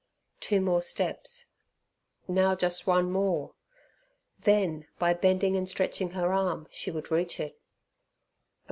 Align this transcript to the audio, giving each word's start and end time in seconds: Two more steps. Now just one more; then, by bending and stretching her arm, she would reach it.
Two 0.39 0.61
more 0.61 0.81
steps. 0.81 1.51
Now 2.27 2.55
just 2.55 2.87
one 2.87 3.11
more; 3.11 3.53
then, 4.39 4.87
by 4.97 5.13
bending 5.13 5.55
and 5.55 5.69
stretching 5.69 6.09
her 6.13 6.33
arm, 6.33 6.65
she 6.71 6.89
would 6.89 7.11
reach 7.11 7.39
it. 7.39 7.61